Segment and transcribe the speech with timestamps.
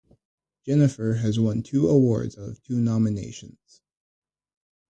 [0.65, 3.81] Jennifer has won two awards out of two nominations.